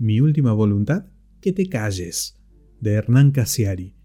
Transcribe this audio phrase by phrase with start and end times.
[0.00, 1.06] Mi última voluntad,
[1.40, 2.40] que te calles,
[2.80, 3.96] de Hernán Casiari.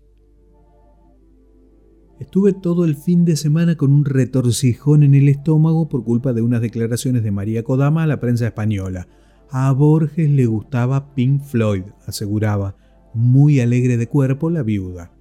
[2.20, 6.42] Estuve todo el fin de semana con un retorcijón en el estómago por culpa de
[6.42, 9.08] unas declaraciones de María Kodama a la prensa española.
[9.52, 12.76] A Borges le gustaba Pink Floyd, aseguraba,
[13.14, 15.14] muy alegre de cuerpo la viuda.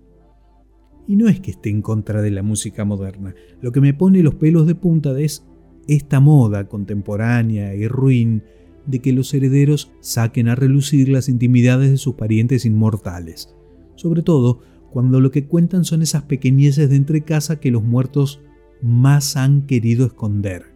[1.06, 4.22] Y no es que esté en contra de la música moderna, lo que me pone
[4.22, 5.44] los pelos de punta es
[5.86, 8.42] esta moda contemporánea y ruin
[8.86, 13.54] de que los herederos saquen a relucir las intimidades de sus parientes inmortales,
[13.96, 18.40] sobre todo cuando lo que cuentan son esas pequeñeces de entre casa que los muertos
[18.82, 20.72] más han querido esconder.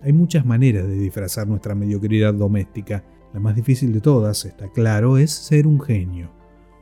[0.00, 3.04] Hay muchas maneras de disfrazar nuestra mediocridad doméstica.
[3.34, 6.30] La más difícil de todas, está claro, es ser un genio.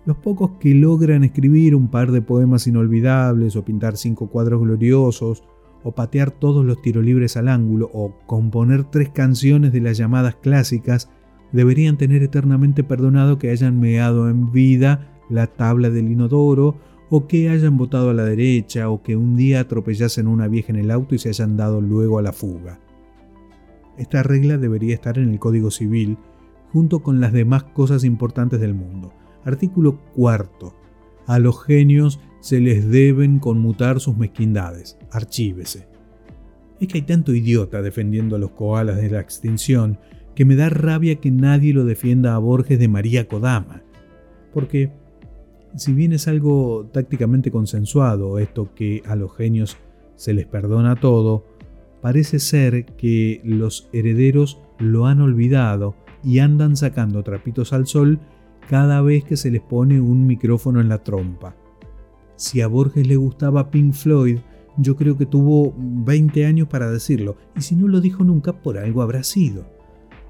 [0.04, 5.42] Los pocos que logran escribir un par de poemas inolvidables o pintar cinco cuadros gloriosos
[5.86, 10.34] o patear todos los tiros libres al ángulo o componer tres canciones de las llamadas
[10.34, 11.08] clásicas
[11.52, 16.76] deberían tener eternamente perdonado que hayan meado en vida la tabla del inodoro
[17.08, 20.72] o que hayan votado a la derecha o que un día atropellasen a una vieja
[20.72, 22.80] en el auto y se hayan dado luego a la fuga.
[23.96, 26.18] Esta regla debería estar en el Código Civil
[26.72, 29.12] junto con las demás cosas importantes del mundo.
[29.44, 30.74] Artículo cuarto.
[31.28, 34.96] A los genios se les deben conmutar sus mezquindades.
[35.10, 35.88] Archívese.
[36.78, 39.98] Es que hay tanto idiota defendiendo a los koalas de la extinción
[40.36, 43.82] que me da rabia que nadie lo defienda a Borges de María Kodama.
[44.54, 44.92] Porque
[45.74, 49.76] si bien es algo tácticamente consensuado esto que a los genios
[50.14, 51.44] se les perdona todo,
[52.00, 58.20] parece ser que los herederos lo han olvidado y andan sacando trapitos al sol
[58.70, 61.56] cada vez que se les pone un micrófono en la trompa.
[62.36, 64.38] Si a Borges le gustaba Pink Floyd,
[64.76, 68.76] yo creo que tuvo 20 años para decirlo, y si no lo dijo nunca, por
[68.76, 69.66] algo habrá sido.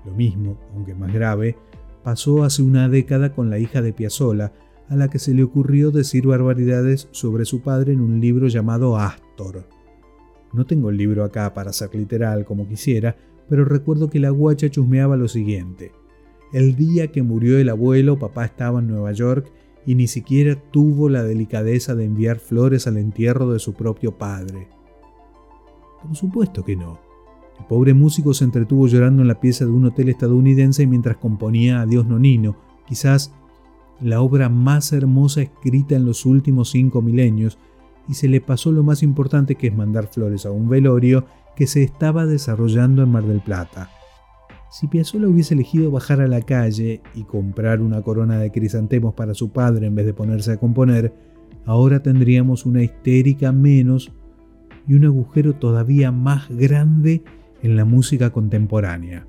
[0.04, 1.56] Lo mismo, aunque más grave,
[2.04, 4.52] pasó hace una década con la hija de Piazzolla,
[4.88, 8.96] a la que se le ocurrió decir barbaridades sobre su padre en un libro llamado
[8.96, 9.68] Astor.
[10.52, 13.16] No tengo el libro acá para ser literal como quisiera,
[13.48, 15.90] pero recuerdo que la guacha chusmeaba lo siguiente.
[16.52, 19.50] El día que murió el abuelo, papá estaba en Nueva York
[19.86, 24.68] y ni siquiera tuvo la delicadeza de enviar flores al entierro de su propio padre.
[26.02, 26.98] Por supuesto que no.
[27.58, 31.80] El pobre músico se entretuvo llorando en la pieza de un hotel estadounidense mientras componía
[31.80, 33.32] Adiós Nonino, quizás
[34.00, 37.58] la obra más hermosa escrita en los últimos cinco milenios,
[38.08, 41.24] y se le pasó lo más importante que es mandar flores a un velorio
[41.56, 43.90] que se estaba desarrollando en Mar del Plata.
[44.70, 49.34] Si Piazzolla hubiese elegido bajar a la calle y comprar una corona de crisantemos para
[49.34, 51.14] su padre en vez de ponerse a componer,
[51.64, 54.12] ahora tendríamos una histérica menos
[54.86, 57.22] y un agujero todavía más grande
[57.62, 59.26] en la música contemporánea.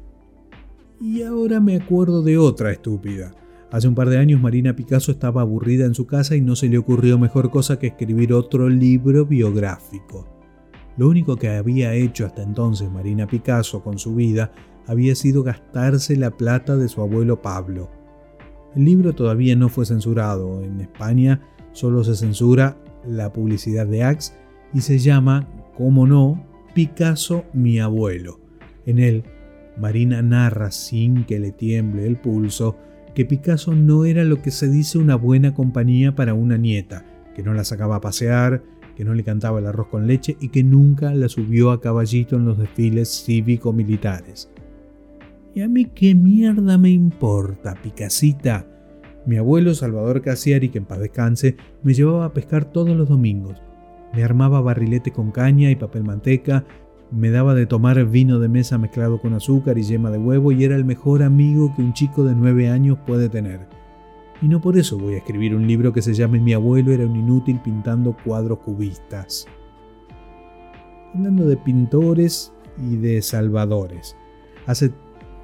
[1.00, 3.34] Y ahora me acuerdo de otra estúpida.
[3.72, 6.70] Hace un par de años Marina Picasso estaba aburrida en su casa y no se
[6.70, 10.26] le ocurrió mejor cosa que escribir otro libro biográfico.
[10.98, 14.52] Lo único que había hecho hasta entonces Marina Picasso con su vida
[14.88, 17.92] había sido gastarse la plata de su abuelo Pablo.
[18.76, 20.64] El libro todavía no fue censurado.
[20.64, 21.42] En España
[21.74, 24.34] solo se censura la publicidad de Axe
[24.74, 28.40] y se llama, como no, Picasso mi abuelo.
[28.86, 29.24] En él,
[29.78, 32.78] Marina narra sin que le tiemble el pulso
[33.18, 37.04] que Picasso no era lo que se dice una buena compañía para una nieta,
[37.36, 38.62] que no la sacaba a pasear,
[38.96, 42.36] que no le cantaba el arroz con leche y que nunca la subió a caballito
[42.36, 44.52] en los desfiles cívico-militares.
[45.58, 48.68] ¿Y a mí qué mierda me importa, Picasita?
[49.26, 53.60] Mi abuelo Salvador Casiari, que en paz descanse, me llevaba a pescar todos los domingos.
[54.14, 56.64] Me armaba barrilete con caña y papel manteca,
[57.10, 60.64] me daba de tomar vino de mesa mezclado con azúcar y yema de huevo y
[60.64, 63.62] era el mejor amigo que un chico de nueve años puede tener.
[64.44, 67.08] Y no por eso voy a escribir un libro que se llame Mi abuelo era
[67.08, 69.48] un inútil pintando cuadros cubistas.
[71.16, 74.16] Hablando de pintores y de salvadores.
[74.68, 74.92] Hace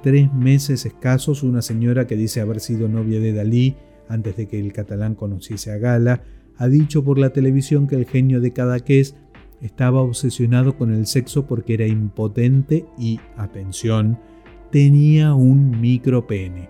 [0.04, 3.74] tres meses escasos una señora que dice haber sido novia de Dalí
[4.06, 6.22] antes de que el catalán conociese a Gala,
[6.58, 9.16] ha dicho por la televisión que el genio de Cadaqués
[9.62, 14.18] estaba obsesionado con el sexo porque era impotente y, atención,
[14.70, 16.68] tenía un micropene.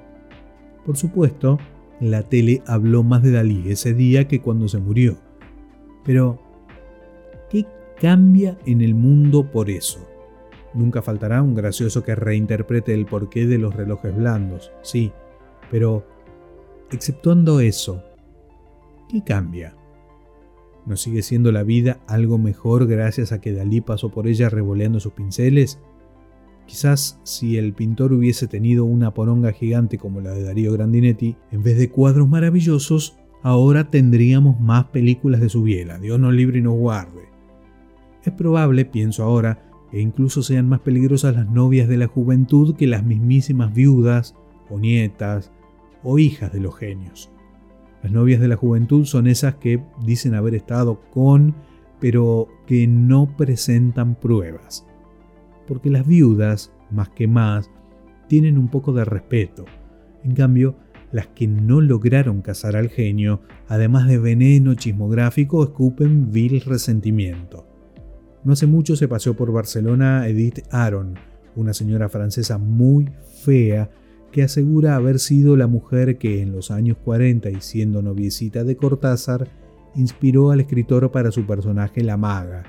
[0.86, 1.58] Por supuesto,
[2.00, 5.18] la tele habló más de Dalí ese día que cuando se murió.
[6.04, 6.40] Pero,
[7.50, 7.66] ¿qué
[8.00, 10.13] cambia en el mundo por eso?
[10.74, 15.12] Nunca faltará un gracioso que reinterprete el porqué de los relojes blandos, sí,
[15.70, 16.04] pero,
[16.90, 18.02] exceptuando eso,
[19.08, 19.76] ¿qué cambia?
[20.86, 25.00] ¿No sigue siendo la vida algo mejor gracias a que Dalí pasó por ella revoleando
[25.00, 25.80] sus pinceles?
[26.66, 31.62] Quizás si el pintor hubiese tenido una poronga gigante como la de Darío Grandinetti, en
[31.62, 36.62] vez de cuadros maravillosos, ahora tendríamos más películas de su biela, Dios nos libre y
[36.62, 37.28] nos guarde.
[38.22, 42.88] Es probable, pienso ahora, que incluso sean más peligrosas las novias de la juventud que
[42.88, 44.34] las mismísimas viudas,
[44.68, 45.52] o nietas,
[46.02, 47.30] o hijas de los genios.
[48.02, 51.54] Las novias de la juventud son esas que dicen haber estado con,
[52.00, 54.84] pero que no presentan pruebas.
[55.68, 57.70] Porque las viudas, más que más,
[58.26, 59.64] tienen un poco de respeto.
[60.24, 60.74] En cambio,
[61.12, 67.68] las que no lograron casar al genio, además de veneno chismográfico, escupen vil resentimiento.
[68.44, 71.14] No hace mucho se paseó por Barcelona Edith Aron,
[71.56, 73.10] una señora francesa muy
[73.42, 73.90] fea
[74.32, 78.76] que asegura haber sido la mujer que en los años 40 y siendo noviecita de
[78.76, 79.48] Cortázar,
[79.94, 82.64] inspiró al escritor para su personaje La Maga.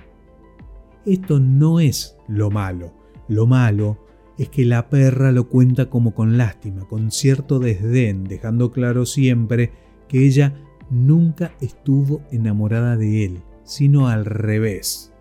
[1.06, 2.94] Esto no es lo malo,
[3.28, 3.98] lo malo
[4.38, 9.72] es que la perra lo cuenta como con lástima, con cierto desdén, dejando claro siempre
[10.08, 10.54] que ella
[10.90, 15.15] nunca estuvo enamorada de él, sino al revés.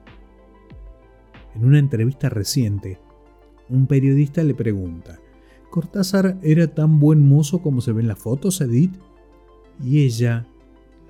[1.54, 2.98] En una entrevista reciente,
[3.68, 5.20] un periodista le pregunta,
[5.70, 8.94] ¿Cortázar era tan buen mozo como se ve en las fotos, Edith?
[9.82, 10.46] Y ella,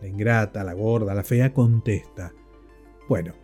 [0.00, 2.32] la ingrata, la gorda, la fea, contesta,
[3.08, 3.34] bueno,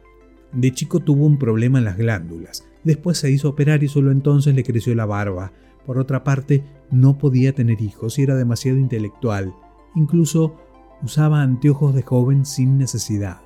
[0.53, 4.55] de chico tuvo un problema en las glándulas, después se hizo operar y solo entonces
[4.55, 5.53] le creció la barba.
[5.85, 9.55] Por otra parte, no podía tener hijos y era demasiado intelectual,
[9.95, 10.57] incluso
[11.03, 13.43] usaba anteojos de joven sin necesidad.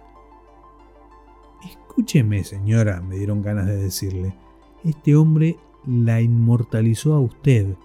[1.96, 4.35] Escúcheme, señora, me dieron ganas de decirle,
[4.82, 7.76] este hombre la inmortalizó a usted.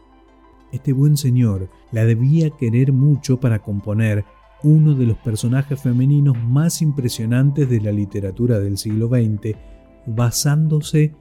[0.72, 4.26] Este buen señor la debía querer mucho para componer
[4.64, 9.56] uno de los personajes femeninos más impresionantes de la literatura del siglo XX,
[10.08, 11.14] basándose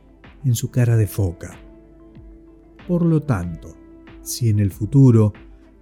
[0.46, 1.58] en su cara de foca.
[2.88, 3.68] Por lo tanto,
[4.22, 5.34] si en el futuro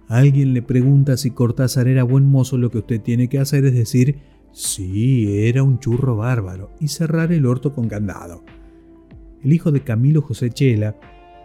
[0.09, 3.75] alguien le pregunta si Cortázar era buen mozo, lo que usted tiene que hacer es
[3.75, 4.19] decir,
[4.57, 8.43] sí, era un churro bárbaro, y cerrar el orto con candado.
[9.43, 10.95] El hijo de Camilo José Chela,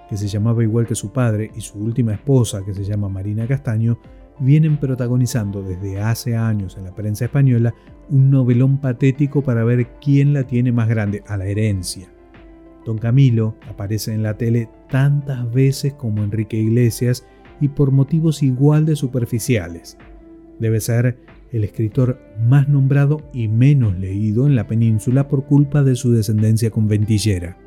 [0.08, 3.46] que se llamaba igual que su padre, y su última esposa, que se llama Marina
[3.46, 3.98] Castaño,
[4.38, 7.74] vienen protagonizando desde hace años en la prensa española
[8.08, 12.08] un novelón patético para ver quién la tiene más grande a la herencia.
[12.86, 17.26] Don Camilo aparece en la tele tantas veces como Enrique Iglesias
[17.60, 19.98] y por motivos igual de superficiales.
[20.58, 21.18] Debe ser
[21.52, 26.70] el escritor más nombrado y menos leído en la península por culpa de su descendencia
[26.70, 27.58] conventillera.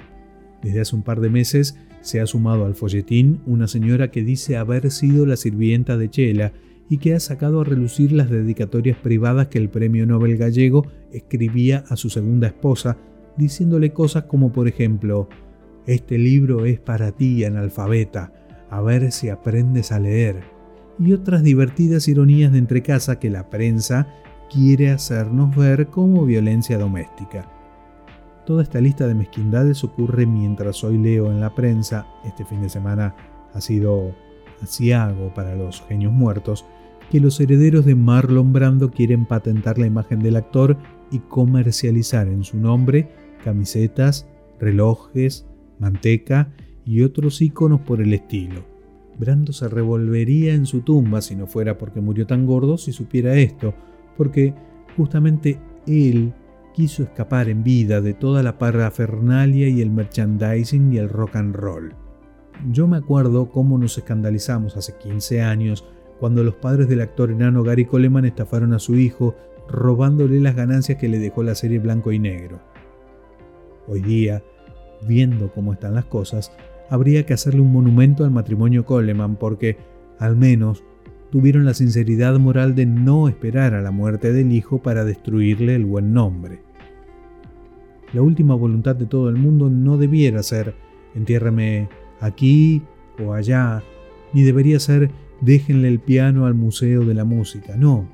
[0.62, 4.58] Desde hace un par de meses se ha sumado al folletín una señora que dice
[4.58, 6.54] haber sido la sirvienta de Chela
[6.90, 11.84] y que ha sacado a relucir las dedicatorias privadas que el premio Nobel gallego escribía
[11.88, 12.98] a su segunda esposa,
[13.38, 15.30] diciéndole cosas como por ejemplo,
[15.88, 18.34] este libro es para ti, analfabeta,
[18.70, 20.55] a ver si aprendes a leer,
[21.00, 24.08] y otras divertidas ironías de entrecasa que la prensa
[24.52, 27.52] quiere hacernos ver como violencia doméstica.
[28.46, 32.70] Toda esta lista de mezquindades ocurre mientras hoy leo en la prensa, este fin de
[32.70, 33.16] semana
[33.54, 34.16] ha sido
[34.62, 36.66] asiago para los genios muertos,
[37.10, 40.78] que los herederos de Marlon Brando quieren patentar la imagen del actor
[41.12, 43.10] y comercializar en su nombre
[43.44, 44.28] camisetas,
[44.60, 45.46] relojes,
[45.80, 46.52] manteca
[46.84, 48.75] y otros iconos por el estilo.
[49.18, 53.36] Brando se revolvería en su tumba si no fuera porque murió tan gordo si supiera
[53.36, 53.74] esto,
[54.18, 54.54] porque
[54.98, 56.34] justamente él
[56.74, 61.56] quiso escapar en vida de toda la parafernalia y el merchandising y el rock and
[61.56, 61.94] roll.
[62.70, 65.86] Yo me acuerdo cómo nos escandalizamos hace 15 años
[66.20, 69.36] cuando los padres del actor enano Gary Coleman estafaron a su hijo
[69.70, 72.60] robándole las ganancias que le dejó la serie Blanco y Negro.
[73.88, 74.44] Hoy día,
[75.08, 76.52] viendo cómo están las cosas,
[76.90, 79.78] habría que hacerle un monumento al matrimonio Coleman porque,
[80.20, 80.84] al menos,
[81.32, 85.86] tuvieron la sinceridad moral de no esperar a la muerte del hijo para destruirle el
[85.86, 86.62] buen nombre.
[88.14, 90.76] La última voluntad de todo el mundo no debiera ser
[91.16, 91.90] entiérrame
[92.20, 92.82] aquí
[93.24, 93.84] o allá,
[94.34, 95.12] ni debería ser
[95.42, 97.76] déjenle el piano al Museo de la Música.
[97.76, 98.08] No,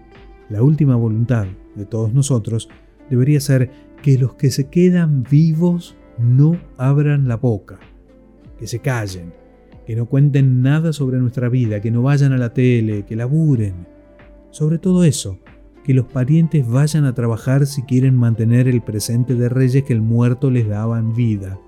[0.50, 2.70] la última voluntad de todos nosotros
[3.10, 3.70] debería ser
[4.02, 7.80] que los que se quedan vivos no abran la boca,
[8.62, 9.34] que se callen,
[9.88, 13.88] que no cuenten nada sobre nuestra vida, que no vayan a la tele, que laburen.
[14.52, 15.40] Sobre todo eso,
[15.84, 20.02] que los parientes vayan a trabajar si quieren mantener el presente de reyes que el
[20.02, 21.60] muerto les daba en vida.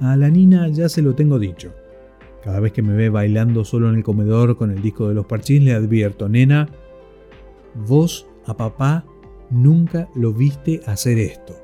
[0.00, 1.72] A la Nina ya se lo tengo dicho.
[2.42, 5.26] Cada vez que me ve bailando solo en el comedor con el disco de los
[5.26, 6.68] parchís le advierto, nena,
[7.86, 9.04] vos a papá
[9.48, 11.54] nunca lo viste hacer esto.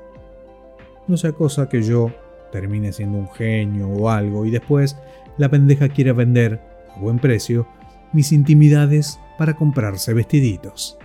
[1.09, 2.11] No sea cosa que yo,
[2.51, 4.97] termine siendo un genio o algo y después
[5.37, 6.59] la pendeja quiera vender,
[6.95, 7.67] a buen precio,
[8.13, 10.97] mis intimidades para comprarse vestiditos.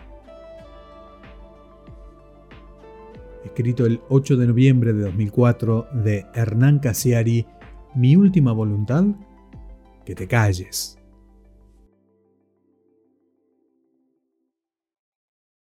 [3.44, 7.46] Escrito el 8 de noviembre de 2004 de Hernán Casiari,
[7.94, 9.04] Mi última voluntad,
[10.04, 10.95] que te calles.